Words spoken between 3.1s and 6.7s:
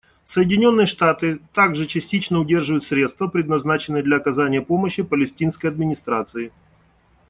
предназначенные для оказания помощи Палестинской администрации.